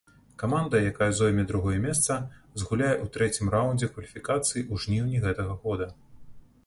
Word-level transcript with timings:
Каманда, 0.43 0.79
якая 0.91 1.09
зойме 1.17 1.43
другое 1.51 1.77
месца, 1.83 2.15
згуляе 2.61 2.91
ў 3.03 3.13
трэцім 3.17 3.53
раўндзе 3.57 3.93
кваліфікацыі 3.93 4.59
ў 4.71 4.85
жніўні 4.87 5.17
гэтага 5.27 5.53
года. 5.67 5.93